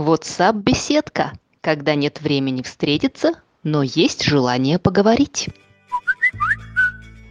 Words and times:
WhatsApp-беседка, 0.00 1.32
когда 1.60 1.94
нет 1.94 2.20
времени 2.20 2.62
встретиться, 2.62 3.34
но 3.62 3.82
есть 3.82 4.24
желание 4.24 4.78
поговорить. 4.78 5.50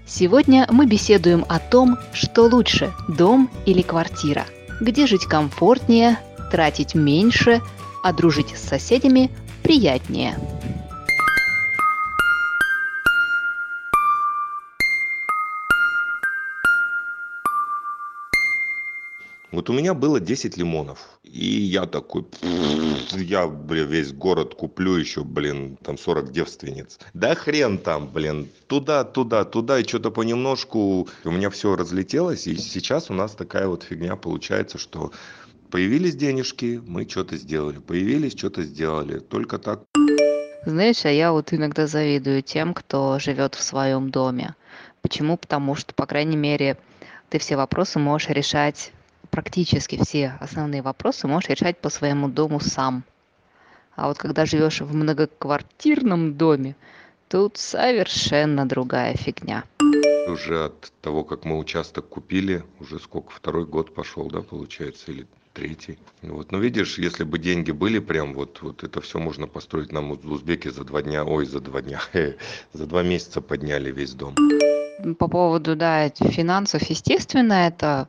Сегодня 0.06 0.68
мы 0.70 0.86
беседуем 0.86 1.46
о 1.50 1.60
том, 1.60 1.98
что 2.14 2.44
лучше– 2.44 2.94
дом 3.08 3.50
или 3.66 3.82
квартира, 3.82 4.46
где 4.82 5.08
жить 5.08 5.26
комфортнее, 5.26 6.20
тратить 6.52 6.96
меньше, 6.96 7.62
а 8.04 8.14
дружить 8.14 8.56
с 8.56 8.68
соседями 8.68 9.32
приятнее. 9.64 10.38
Вот 19.60 19.70
у 19.70 19.74
меня 19.74 19.94
было 19.94 20.22
10 20.22 20.56
лимонов. 20.56 21.20
И 21.22 21.46
я 21.46 21.86
такой, 21.86 22.26
я, 23.12 23.46
блин, 23.46 23.88
весь 23.90 24.14
город 24.14 24.56
куплю 24.56 24.96
еще, 24.96 25.26
блин, 25.26 25.76
там 25.84 25.98
40 25.98 26.32
девственниц. 26.32 26.98
Да 27.14 27.36
хрен 27.36 27.78
там, 27.78 28.08
блин, 28.08 28.48
туда, 28.68 29.04
туда, 29.04 29.44
туда, 29.44 29.80
и 29.80 29.84
что-то 29.86 30.12
понемножку 30.12 31.10
у 31.26 31.30
меня 31.30 31.50
все 31.50 31.76
разлетелось. 31.76 32.48
И 32.48 32.56
сейчас 32.56 33.10
у 33.10 33.14
нас 33.14 33.34
такая 33.34 33.68
вот 33.68 33.84
фигня 33.84 34.16
получается, 34.16 34.78
что 34.78 35.12
появились 35.70 36.16
денежки, 36.16 36.82
мы 36.88 37.06
что-то 37.10 37.36
сделали. 37.36 37.80
Появились, 37.80 38.38
что-то 38.38 38.64
сделали. 38.64 39.20
Только 39.20 39.58
так. 39.58 39.82
Знаешь, 40.66 41.04
а 41.04 41.12
я 41.12 41.34
вот 41.34 41.52
иногда 41.52 41.86
завидую 41.86 42.44
тем, 42.44 42.74
кто 42.74 43.20
живет 43.20 43.56
в 43.56 43.62
своем 43.62 44.10
доме. 44.10 44.56
Почему? 45.02 45.36
Потому 45.36 45.76
что, 45.76 45.94
по 45.94 46.06
крайней 46.06 46.38
мере, 46.38 46.78
ты 47.28 47.40
все 47.40 47.58
вопросы 47.58 48.00
можешь 48.00 48.30
решать 48.30 48.94
практически 49.30 50.02
все 50.04 50.38
основные 50.40 50.82
вопросы 50.82 51.28
можешь 51.28 51.50
решать 51.50 51.78
по 51.78 51.90
своему 51.90 52.28
дому 52.28 52.60
сам. 52.60 53.04
А 53.96 54.08
вот 54.08 54.18
когда 54.18 54.46
живешь 54.46 54.82
в 54.82 54.94
многоквартирном 54.94 56.36
доме, 56.36 56.76
тут 57.28 57.58
совершенно 57.58 58.68
другая 58.68 59.16
фигня. 59.16 59.64
Уже 60.28 60.66
от 60.66 60.92
того, 61.02 61.24
как 61.24 61.44
мы 61.44 61.58
участок 61.58 62.08
купили, 62.08 62.64
уже 62.80 63.00
сколько, 63.00 63.32
второй 63.32 63.66
год 63.66 63.94
пошел, 63.94 64.30
да, 64.30 64.42
получается, 64.42 65.12
или 65.12 65.28
третий. 65.54 65.98
Вот. 66.22 66.52
Но 66.52 66.60
видишь, 66.60 66.98
если 66.98 67.24
бы 67.24 67.40
деньги 67.40 67.72
были 67.72 68.00
прям 68.00 68.34
вот, 68.34 68.62
вот 68.62 68.84
это 68.84 69.02
все 69.02 69.20
можно 69.20 69.48
построить 69.48 69.92
нам 69.92 70.14
в 70.14 70.32
Узбеке 70.32 70.72
за 70.72 70.84
два 70.84 71.02
дня, 71.02 71.26
ой, 71.26 71.46
за 71.46 71.60
два 71.60 71.82
дня, 71.82 72.02
за 72.74 72.86
два 72.86 73.04
месяца 73.04 73.42
подняли 73.42 73.92
весь 73.92 74.14
дом 74.14 74.36
по 75.18 75.28
поводу, 75.28 75.76
да, 75.76 76.10
финансов, 76.10 76.84
естественно, 76.84 77.68
это 77.68 78.08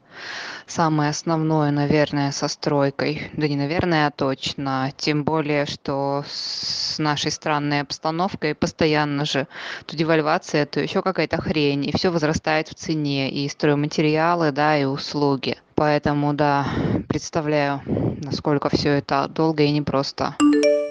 самое 0.67 1.11
основное, 1.11 1.71
наверное, 1.71 2.33
со 2.33 2.49
стройкой. 2.49 3.31
Да 3.35 3.49
не 3.49 3.57
наверное, 3.57 4.07
а 4.07 4.11
точно. 4.11 4.93
Тем 4.97 5.25
более, 5.25 5.67
что 5.67 6.25
с 6.29 6.99
нашей 6.99 7.31
странной 7.31 7.81
обстановкой 7.81 8.55
постоянно 8.55 9.25
же 9.25 9.47
то 9.87 9.97
девальвация, 9.97 10.67
то 10.67 10.81
еще 10.81 11.03
какая-то 11.03 11.41
хрень, 11.41 11.87
и 11.87 11.97
все 11.97 12.11
возрастает 12.11 12.69
в 12.69 12.75
цене, 12.75 13.31
и 13.31 13.49
стройматериалы, 13.49 14.53
да, 14.53 14.77
и 14.77 14.85
услуги. 14.85 15.57
Поэтому, 15.75 16.35
да, 16.35 16.67
представляю, 17.09 17.81
насколько 17.87 18.69
все 18.69 18.91
это 18.91 19.29
долго 19.29 19.63
и 19.63 19.71
непросто. 19.71 20.37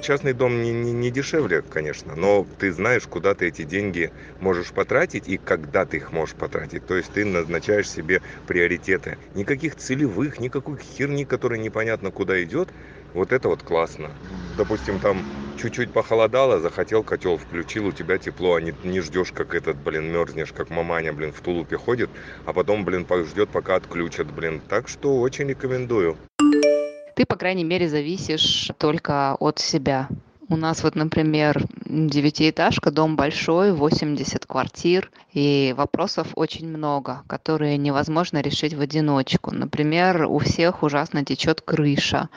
Частный 0.02 0.31
дом 0.31 0.64
не, 0.64 0.72
не, 0.72 0.94
не 0.94 1.11
дешевле, 1.11 1.61
конечно, 1.61 2.16
но 2.16 2.47
ты 2.58 2.72
знаешь, 2.72 3.03
куда 3.03 3.36
ты 3.36 3.50
эти 3.50 3.64
деньги 3.64 4.11
можешь 4.39 4.72
потратить 4.72 5.28
и 5.28 5.38
когда 5.38 5.86
ты 5.86 5.97
их 5.97 6.14
можешь 6.14 6.36
потратить. 6.36 6.86
То 6.86 6.95
есть 6.95 7.11
ты 7.11 7.25
назначаешь 7.25 7.89
себе 7.89 8.22
приоритеты. 8.47 9.17
Никаких 9.36 9.75
целевых, 9.75 10.39
никакой 10.39 10.78
херни, 10.78 11.25
которая 11.25 11.59
непонятно 11.59 12.11
куда 12.11 12.41
идет. 12.41 12.69
Вот 13.14 13.33
это 13.33 13.50
вот 13.50 13.61
классно. 13.64 14.11
Допустим, 14.58 15.00
там 15.00 15.22
чуть-чуть 15.61 15.91
похолодало, 15.91 16.59
захотел 16.59 17.03
котел 17.03 17.38
включил, 17.38 17.88
у 17.88 17.91
тебя 17.91 18.17
тепло, 18.17 18.56
а 18.56 18.61
не, 18.61 18.73
не 18.84 19.02
ждешь, 19.02 19.34
как 19.34 19.53
этот, 19.53 19.78
блин, 19.78 20.11
мерзнешь, 20.13 20.53
как 20.53 20.69
маманя, 20.69 21.11
блин, 21.11 21.34
в 21.34 21.41
тулупе 21.41 21.78
ходит, 21.78 22.09
а 22.45 22.53
потом, 22.53 22.85
блин, 22.85 23.06
ждет, 23.25 23.50
пока 23.50 23.75
отключат, 23.75 24.31
блин. 24.31 24.62
Так 24.69 24.88
что 24.88 25.19
очень 25.19 25.50
рекомендую 25.50 26.18
ты, 27.19 27.25
по 27.25 27.35
крайней 27.35 27.66
мере, 27.66 27.90
зависишь 27.90 28.72
только 28.78 29.35
от 29.41 29.59
себя. 29.59 30.07
У 30.47 30.56
нас 30.56 30.84
вот, 30.84 30.96
например, 30.96 31.62
девятиэтажка, 31.84 32.91
дом 32.91 33.18
большой, 33.18 33.74
80 33.74 34.46
квартир, 34.46 35.12
и 35.34 35.75
вопросов 35.75 36.28
очень 36.35 36.69
много, 36.69 37.24
которые 37.28 37.75
невозможно 37.75 38.40
решить 38.40 38.74
в 38.74 38.80
одиночку. 38.80 39.52
Например, 39.53 40.28
у 40.30 40.40
всех 40.40 40.81
ужасно 40.81 41.25
течет 41.25 41.59
крыша, 41.59 42.30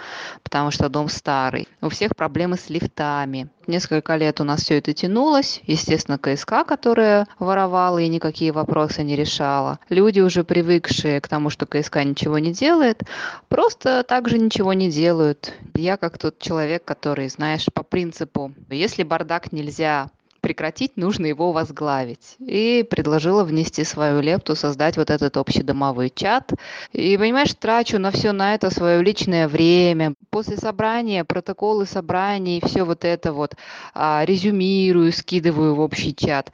потому 0.43 0.73
что 0.73 0.89
дом 0.89 1.09
старый. 1.09 1.69
У 1.81 1.89
всех 1.89 2.17
проблемы 2.17 2.57
с 2.57 2.69
лифтами. 2.69 3.49
Несколько 3.67 4.17
лет 4.17 4.41
у 4.41 4.45
нас 4.45 4.63
все 4.63 4.79
это 4.79 4.93
тянулось. 4.93 5.61
Естественно, 5.67 6.19
КСК, 6.19 6.67
которая 6.67 7.27
воровала 7.39 7.99
и 7.99 8.09
никакие 8.09 8.53
вопросы 8.53 9.03
не 9.03 9.17
решала. 9.17 9.79
Люди, 9.89 10.21
уже 10.21 10.45
привыкшие 10.45 11.21
к 11.21 11.29
тому, 11.29 11.51
что 11.51 11.67
КСК 11.67 11.97
ничего 12.05 12.39
не 12.39 12.53
делает, 12.53 13.03
просто 13.49 14.03
также 14.03 14.39
ничего 14.39 14.73
не 14.73 14.91
делают. 14.91 15.55
Я 15.75 15.97
как 15.97 16.19
тот 16.19 16.39
человек, 16.39 16.85
который, 16.85 17.29
знаешь, 17.29 17.67
по 17.73 17.83
принципу, 17.83 18.53
если 18.69 19.03
бардак 19.03 19.53
нельзя 19.53 20.11
прекратить, 20.43 20.99
нужно 20.99 21.25
его 21.25 21.53
возглавить. 21.53 22.37
И 22.39 22.87
предложила 22.89 23.45
внести 23.45 23.85
свою 23.85 24.21
лепту, 24.21 24.55
создать 24.55 24.99
вот 24.99 25.09
этот 25.09 25.39
общедомовой 25.39 26.13
чат. 26.15 26.53
И, 26.93 27.17
понимаешь, 27.17 27.55
трачу 27.55 27.99
на 27.99 28.11
все 28.11 28.33
на 28.33 28.55
это 28.55 28.69
свое 28.69 29.03
личное 29.03 29.49
время. 29.49 30.15
После 30.29 30.59
собрания, 30.59 31.25
протоколы 31.25 31.87
собраний, 31.87 32.61
все 32.63 32.85
вот 32.85 33.07
это 33.07 33.33
вот 33.33 33.55
а, 33.95 34.25
резюмирую, 34.27 35.13
скидываю 35.13 35.75
в 35.75 35.81
общий 35.81 36.15
чат 36.15 36.53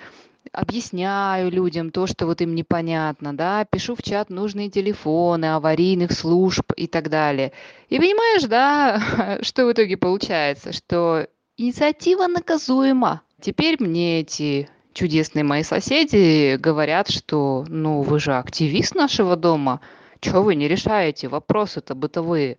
объясняю 0.53 1.51
людям 1.51 1.91
то, 1.91 2.07
что 2.07 2.27
вот 2.27 2.41
им 2.41 2.55
непонятно, 2.55 3.37
да, 3.37 3.65
пишу 3.65 3.95
в 3.95 4.03
чат 4.03 4.31
нужные 4.31 4.71
телефоны 4.71 5.55
аварийных 5.55 6.13
служб 6.13 6.73
и 6.77 6.87
так 6.87 7.11
далее. 7.11 7.53
И 7.89 7.99
понимаешь, 7.99 8.45
да, 8.45 9.39
что 9.43 9.67
в 9.67 9.73
итоге 9.73 9.97
получается, 9.97 10.73
что 10.73 11.27
инициатива 11.57 12.27
наказуема. 12.27 13.23
Теперь 13.41 13.77
мне 13.81 14.21
эти 14.21 14.69
чудесные 14.93 15.45
мои 15.45 15.63
соседи 15.63 16.57
говорят, 16.57 17.09
что 17.09 17.65
ну 17.69 18.03
вы 18.03 18.19
же 18.19 18.35
активист 18.35 18.97
нашего 18.97 19.37
дома, 19.37 19.81
чего 20.21 20.43
вы 20.43 20.57
не 20.57 20.67
решаете 20.67 21.29
вопросы-то 21.29 21.95
бытовые. 21.95 22.57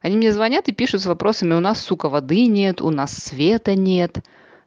Они 0.00 0.16
мне 0.16 0.32
звонят 0.32 0.68
и 0.68 0.72
пишут 0.72 1.02
с 1.02 1.06
вопросами, 1.06 1.54
у 1.54 1.60
нас, 1.60 1.80
сука, 1.80 2.08
воды 2.08 2.46
нет, 2.46 2.80
у 2.80 2.90
нас 2.90 3.12
света 3.12 3.76
нет 3.76 4.18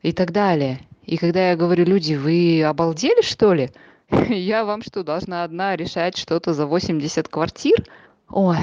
и 0.02 0.14
так 0.14 0.32
далее. 0.32 0.80
И 1.04 1.18
когда 1.18 1.50
я 1.50 1.58
говорю, 1.58 1.84
люди, 1.84 2.14
вы 2.14 2.64
обалдели, 2.64 3.22
что 3.22 3.54
ли? 3.54 3.72
Я 4.30 4.64
вам 4.66 4.82
что, 4.84 5.04
должна 5.04 5.44
одна 5.44 5.76
решать 5.76 6.16
что-то 6.16 6.54
за 6.54 6.66
80 6.66 7.28
квартир? 7.28 7.86
Ой, 8.30 8.58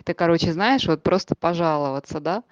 это, 0.00 0.14
короче, 0.14 0.52
знаешь, 0.52 0.86
вот 0.86 1.02
просто 1.02 1.34
пожаловаться, 1.34 2.20
да? 2.20 2.42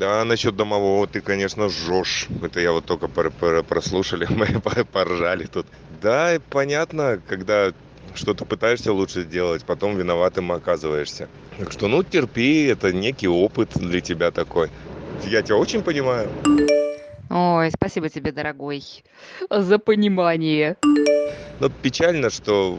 Да, 0.00 0.24
насчет 0.24 0.56
домового 0.56 1.06
ты, 1.06 1.20
конечно, 1.20 1.68
жжешь. 1.68 2.28
Это 2.42 2.60
я 2.60 2.72
вот 2.72 2.86
только 2.86 3.08
прослушали, 3.08 4.26
мы 4.30 4.46
поржали 4.84 5.44
тут. 5.44 5.66
Да, 6.00 6.38
понятно, 6.48 7.20
когда 7.28 7.72
что-то 8.14 8.44
пытаешься 8.44 8.92
лучше 8.92 9.22
сделать, 9.22 9.64
потом 9.64 9.96
виноватым 9.96 10.52
оказываешься. 10.52 11.28
Так 11.58 11.72
что, 11.72 11.88
ну, 11.88 12.02
терпи, 12.02 12.66
это 12.66 12.92
некий 12.92 13.28
опыт 13.28 13.70
для 13.74 14.00
тебя 14.00 14.30
такой. 14.30 14.70
Я 15.24 15.42
тебя 15.42 15.56
очень 15.56 15.82
понимаю. 15.82 16.30
Ой, 17.28 17.70
спасибо 17.70 18.08
тебе, 18.08 18.32
дорогой, 18.32 18.82
за 19.50 19.78
понимание. 19.78 20.76
Но 21.60 21.68
печально, 21.68 22.30
что 22.30 22.78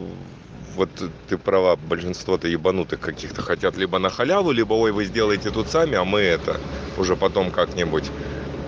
вот 0.75 1.01
ты 1.25 1.37
права, 1.37 1.75
большинство-то 1.77 2.47
ебанутых 2.47 2.99
каких-то 2.99 3.41
хотят 3.41 3.77
либо 3.77 3.99
на 3.99 4.09
халяву, 4.09 4.51
либо 4.51 4.73
ой, 4.73 4.91
вы 4.91 5.05
сделаете 5.05 5.51
тут 5.51 5.69
сами, 5.69 5.95
а 5.95 6.03
мы 6.05 6.19
это 6.21 6.61
уже 6.95 7.17
потом 7.17 7.51
как-нибудь. 7.51 8.11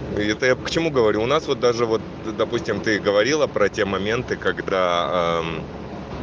Это 0.10 0.46
я 0.48 0.56
к 0.56 0.70
чему 0.70 0.92
говорю? 0.92 1.24
У 1.24 1.26
нас 1.28 1.48
вот 1.48 1.60
даже 1.60 1.86
вот, 1.86 2.04
допустим, 2.24 2.82
ты 2.82 3.00
говорила 3.00 3.48
про 3.48 3.70
те 3.70 3.86
моменты, 3.86 4.38
когда 4.38 5.42
эм, 5.44 5.68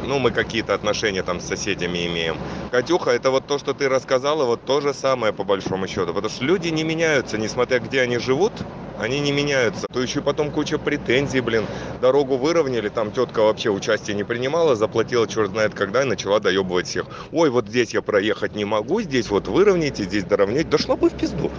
ну, 0.05 0.19
мы 0.19 0.31
какие-то 0.31 0.73
отношения 0.73 1.23
там 1.23 1.39
с 1.39 1.45
соседями 1.45 2.05
имеем. 2.07 2.37
Катюха, 2.71 3.11
это 3.11 3.31
вот 3.31 3.47
то, 3.47 3.59
что 3.59 3.73
ты 3.73 3.89
рассказала, 3.89 4.45
вот 4.45 4.65
то 4.65 4.81
же 4.81 4.93
самое 4.93 5.33
по 5.33 5.43
большому 5.43 5.87
счету. 5.87 6.13
Потому 6.13 6.29
что 6.29 6.43
люди 6.43 6.69
не 6.69 6.83
меняются, 6.83 7.37
несмотря 7.37 7.79
где 7.79 8.01
они 8.01 8.17
живут, 8.17 8.53
они 8.99 9.19
не 9.19 9.31
меняются. 9.31 9.87
То 9.91 10.01
еще 10.01 10.21
потом 10.21 10.51
куча 10.51 10.77
претензий, 10.77 11.41
блин. 11.41 11.65
Дорогу 12.01 12.37
выровняли, 12.37 12.89
там 12.89 13.11
тетка 13.11 13.41
вообще 13.41 13.69
участия 13.69 14.13
не 14.13 14.23
принимала, 14.23 14.75
заплатила 14.75 15.27
черт 15.27 15.51
знает 15.51 15.73
когда 15.73 16.03
и 16.03 16.05
начала 16.05 16.39
доебывать 16.39 16.87
всех. 16.87 17.05
Ой, 17.31 17.49
вот 17.49 17.67
здесь 17.67 17.93
я 17.93 18.01
проехать 18.01 18.55
не 18.55 18.65
могу, 18.65 19.01
здесь 19.01 19.29
вот 19.29 19.47
выровняйте, 19.47 20.03
здесь 20.03 20.23
доровнять. 20.23 20.69
Дошло 20.69 20.95
бы 20.95 21.09
в 21.09 21.13
пизду. 21.13 21.51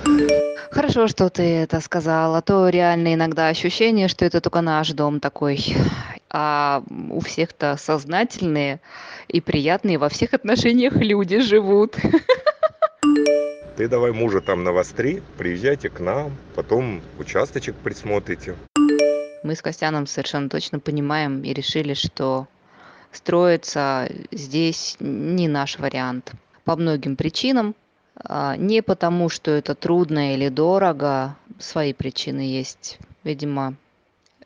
Хорошо, 0.71 1.09
что 1.09 1.29
ты 1.29 1.43
это 1.43 1.81
сказала. 1.81 2.39
А 2.39 2.43
то 2.43 2.69
реально 2.69 3.15
иногда 3.15 3.49
ощущение, 3.49 4.09
что 4.09 4.25
это 4.25 4.41
только 4.41 4.61
наш 4.61 4.91
дом 4.91 5.21
такой. 5.21 5.77
А 6.35 6.83
у 7.11 7.21
всех-то 7.21 7.77
сознательные 7.77 8.81
и 9.29 9.43
приятные 9.43 9.99
во 9.99 10.09
всех 10.09 10.33
отношениях 10.33 10.97
люди 10.97 11.41
живут. 11.41 11.97
Ты 13.77 13.89
давай 13.89 14.13
мужа 14.13 14.41
там 14.41 14.65
навостри, 14.65 15.23
приезжайте 15.37 15.91
к 15.91 16.01
нам, 16.01 16.37
потом 16.55 17.03
участочек 17.19 17.75
присмотрите. 17.77 18.57
Мы 19.43 19.57
с 19.57 19.63
Костяном 19.63 20.07
совершенно 20.07 20.49
точно 20.49 20.79
понимаем 20.79 21.43
и 21.43 21.53
решили, 21.53 21.95
что 21.95 22.47
строиться 23.11 24.09
здесь 24.31 24.97
не 25.01 25.49
наш 25.49 25.79
вариант. 25.79 26.33
По 26.65 26.77
многим 26.77 27.17
причинам. 27.17 27.75
А, 28.15 28.57
не 28.57 28.83
потому, 28.83 29.29
что 29.29 29.51
это 29.51 29.75
трудно 29.75 30.35
или 30.35 30.49
дорого. 30.49 31.37
Свои 31.59 31.93
причины 31.93 32.41
есть. 32.41 32.99
Видимо, 33.25 33.75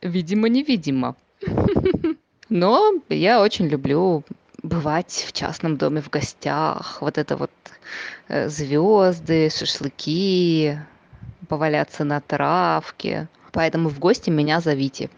видимо, 0.02 0.48
невидимо. 0.48 1.14
Но 2.48 2.92
я 3.08 3.40
очень 3.40 3.66
люблю 3.66 4.24
бывать 4.62 5.24
в 5.28 5.32
частном 5.32 5.76
доме 5.76 6.00
в 6.00 6.10
гостях. 6.10 6.98
Вот 7.00 7.18
это 7.18 7.36
вот 7.36 7.50
э, 8.28 8.48
звезды, 8.48 9.50
шашлыки, 9.50 10.78
поваляться 11.48 12.04
на 12.04 12.20
травке. 12.20 13.28
Поэтому 13.52 13.88
в 13.88 13.98
гости 13.98 14.30
меня 14.30 14.60
зовите. 14.60 15.10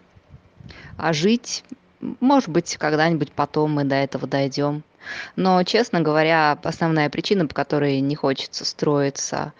А 0.96 1.12
жить, 1.12 1.64
может 2.00 2.48
быть, 2.48 2.76
когда-нибудь 2.76 3.32
потом 3.32 3.72
мы 3.72 3.84
до 3.84 3.96
этого 3.96 4.26
дойдем. 4.26 4.82
Но, 5.36 5.62
честно 5.64 6.00
говоря, 6.00 6.58
основная 6.62 7.08
причина, 7.08 7.46
по 7.46 7.54
которой 7.54 8.00
не 8.00 8.14
хочется 8.14 8.64
строиться, 8.64 9.52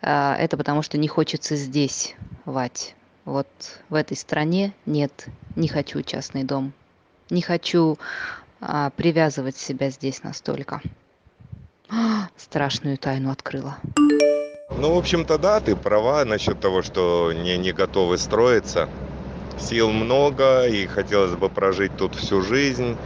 э, 0.00 0.34
это 0.38 0.56
потому 0.56 0.82
что 0.82 0.98
не 0.98 1.08
хочется 1.08 1.56
здесь, 1.56 2.14
Вать. 2.44 2.94
Вот 3.24 3.46
в 3.88 3.94
этой 3.94 4.16
стране 4.16 4.74
нет, 4.84 5.26
не 5.56 5.68
хочу 5.68 6.02
частный 6.02 6.44
дом. 6.44 6.72
Не 7.30 7.40
хочу 7.40 7.98
а, 8.60 8.90
привязывать 8.90 9.56
себя 9.56 9.88
здесь 9.90 10.22
настолько. 10.22 10.82
Страшную 12.36 12.98
тайну 12.98 13.30
открыла. 13.30 13.78
Ну, 14.76 14.94
в 14.94 14.98
общем-то, 14.98 15.38
да, 15.38 15.60
ты 15.60 15.76
права 15.76 16.24
насчет 16.24 16.60
того, 16.60 16.82
что 16.82 17.32
не, 17.32 17.56
не 17.56 17.72
готовы 17.72 18.18
строиться. 18.18 18.88
Сил 19.58 19.90
много, 19.90 20.66
и 20.66 20.86
хотелось 20.86 21.36
бы 21.36 21.48
прожить 21.48 21.96
тут 21.96 22.14
всю 22.16 22.42
жизнь. 22.42 22.96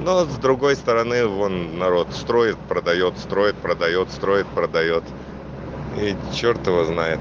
Но, 0.00 0.24
с 0.24 0.36
другой 0.36 0.76
стороны, 0.76 1.26
вон 1.26 1.78
народ 1.78 2.08
строит, 2.14 2.56
продает, 2.68 3.18
строит, 3.18 3.56
продает, 3.56 4.10
строит, 4.10 4.46
продает. 4.46 5.04
И 6.00 6.14
черт 6.34 6.66
его 6.66 6.84
знает. 6.84 7.20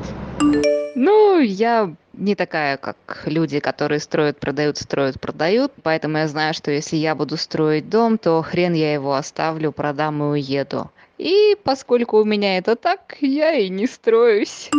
Ну, 0.96 1.40
я 1.40 1.94
не 2.18 2.36
такая, 2.36 2.78
как 2.78 3.24
люди, 3.26 3.60
которые 3.60 4.00
строят, 4.00 4.40
продают, 4.40 4.78
строят, 4.78 5.20
продают. 5.20 5.72
Поэтому 5.84 6.18
я 6.18 6.28
знаю, 6.28 6.54
что 6.54 6.72
если 6.72 6.96
я 6.96 7.16
буду 7.16 7.38
строить 7.38 7.90
дом, 7.90 8.18
то 8.18 8.42
хрен 8.42 8.74
я 8.74 8.94
его 8.94 9.14
оставлю, 9.14 9.72
продам 9.72 10.22
и 10.24 10.26
уеду. 10.26 10.92
И 11.18 11.56
поскольку 11.64 12.20
у 12.20 12.26
меня 12.26 12.58
это 12.58 12.76
так, 12.76 13.18
я 13.22 13.54
и 13.54 13.70
не 13.70 13.88
строюсь. 13.88 14.70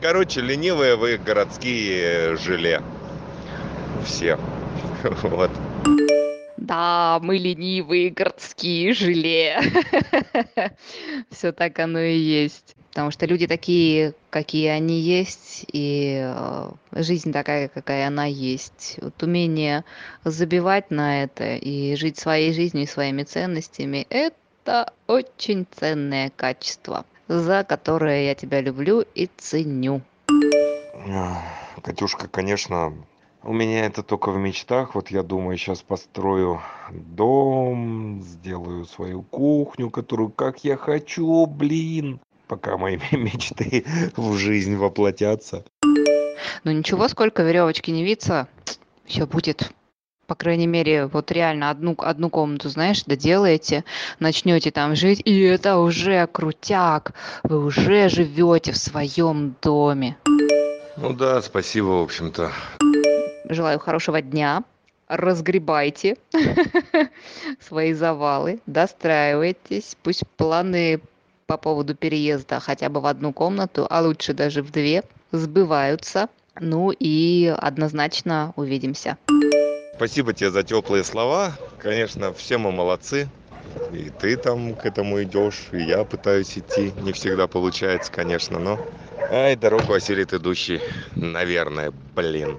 Короче, 0.00 0.40
ленивые 0.40 0.96
вы 0.96 1.16
городские 1.16 2.36
желе. 2.36 2.82
Все. 4.04 4.38
Вот. 5.22 5.50
Да, 6.56 7.18
мы 7.22 7.38
ленивые 7.38 8.10
городские 8.10 8.92
желе. 8.94 9.60
Все 11.30 11.52
так 11.52 11.78
оно 11.78 12.00
и 12.00 12.16
есть 12.16 12.76
потому 12.96 13.10
что 13.10 13.26
люди 13.26 13.46
такие, 13.46 14.14
какие 14.30 14.68
они 14.68 14.98
есть, 14.98 15.66
и 15.70 16.18
э, 16.18 16.70
жизнь 16.92 17.30
такая, 17.30 17.68
какая 17.68 18.06
она 18.06 18.24
есть. 18.24 18.98
Вот 19.02 19.22
умение 19.22 19.84
забивать 20.24 20.90
на 20.90 21.22
это 21.24 21.56
и 21.56 21.94
жить 21.96 22.18
своей 22.18 22.54
жизнью 22.54 22.84
и 22.84 22.86
своими 22.86 23.22
ценностями– 23.24 24.06
это 24.08 24.94
очень 25.08 25.66
ценное 25.78 26.32
качество, 26.34 27.04
за 27.28 27.64
которое 27.64 28.24
я 28.28 28.34
тебя 28.34 28.62
люблю 28.62 29.04
и 29.14 29.28
ценю. 29.36 30.00
Катюшка, 31.82 32.28
конечно, 32.28 32.94
у 33.46 33.52
меня 33.52 33.86
это 33.86 34.02
только 34.02 34.30
в 34.30 34.36
мечтах. 34.36 34.94
Вот 34.94 35.10
я 35.10 35.22
думаю, 35.22 35.56
сейчас 35.56 35.82
построю 35.82 36.60
дом, 36.90 38.22
сделаю 38.22 38.84
свою 38.84 39.22
кухню, 39.22 39.90
которую 39.90 40.30
как 40.30 40.64
я 40.64 40.76
хочу, 40.76 41.46
блин 41.46 42.20
пока 42.48 42.76
мои 42.76 42.96
мечты 43.12 43.84
в 44.16 44.36
жизнь 44.36 44.76
воплотятся. 44.76 45.64
Ну 46.64 46.72
ничего, 46.72 47.08
сколько 47.08 47.42
веревочки 47.42 47.90
не 47.90 48.04
виться, 48.04 48.48
все 49.04 49.26
будет. 49.26 49.72
По 50.26 50.34
крайней 50.34 50.66
мере, 50.66 51.06
вот 51.06 51.30
реально 51.30 51.70
одну, 51.70 51.94
одну 51.98 52.30
комнату, 52.30 52.68
знаешь, 52.68 53.04
доделаете, 53.04 53.84
начнете 54.18 54.72
там 54.72 54.96
жить, 54.96 55.22
и 55.24 55.40
это 55.40 55.78
уже 55.78 56.26
крутяк. 56.26 57.14
Вы 57.44 57.64
уже 57.64 58.08
живете 58.08 58.72
в 58.72 58.76
своем 58.76 59.54
доме. 59.62 60.16
Ну 60.96 61.12
да, 61.12 61.42
спасибо, 61.42 61.86
в 61.86 62.02
общем-то. 62.02 62.50
Желаю 63.48 63.78
хорошего 63.78 64.20
дня. 64.20 64.64
Разгребайте 65.08 66.16
свои 67.60 67.92
завалы, 67.92 68.58
достраивайтесь, 68.66 69.96
пусть 70.02 70.26
планы 70.36 71.00
по 71.46 71.56
поводу 71.56 71.94
переезда 71.94 72.58
хотя 72.58 72.88
бы 72.88 73.00
в 73.00 73.06
одну 73.06 73.32
комнату, 73.32 73.86
а 73.88 74.02
лучше 74.02 74.34
даже 74.34 74.64
в 74.64 74.72
две, 74.72 75.04
сбываются. 75.30 76.28
Ну 76.58 76.90
и 76.90 77.54
однозначно 77.56 78.52
увидимся. 78.56 79.16
Спасибо 79.94 80.32
тебе 80.32 80.50
за 80.50 80.64
теплые 80.64 81.04
слова. 81.04 81.52
Конечно, 81.78 82.32
все 82.32 82.58
мы 82.58 82.72
молодцы. 82.72 83.28
И 83.92 84.10
ты 84.10 84.36
там 84.36 84.74
к 84.74 84.86
этому 84.86 85.22
идешь, 85.22 85.68
и 85.72 85.82
я 85.82 86.04
пытаюсь 86.04 86.58
идти. 86.58 86.92
Не 87.02 87.12
всегда 87.12 87.46
получается, 87.46 88.10
конечно, 88.10 88.58
но... 88.58 88.80
Ай, 89.30 89.54
дорогу 89.54 89.92
осилит 89.92 90.32
идущий. 90.32 90.80
Наверное, 91.14 91.92
блин. 92.14 92.58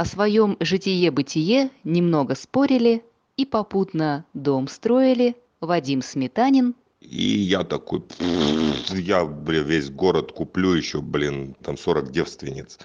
О 0.00 0.06
своем 0.06 0.56
житие-бытие 0.60 1.68
немного 1.84 2.34
спорили 2.34 3.04
и 3.36 3.44
попутно 3.44 4.24
дом 4.32 4.66
строили 4.66 5.36
Вадим 5.60 6.00
Сметанин 6.00 6.74
и 7.02 7.22
я 7.22 7.64
такой, 7.64 8.02
я, 8.88 9.26
блин, 9.26 9.66
весь 9.66 9.90
город 9.90 10.32
куплю 10.32 10.72
еще, 10.72 11.02
блин, 11.02 11.54
там 11.62 11.76
40 11.76 12.10
девственниц. 12.12 12.78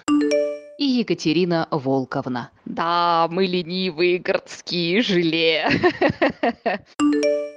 И 0.78 0.84
Екатерина 0.84 1.66
Волковна. 1.70 2.50
Да, 2.66 3.28
мы 3.30 3.46
ленивые 3.46 4.18
городские 4.18 5.00
желе. 5.00 5.70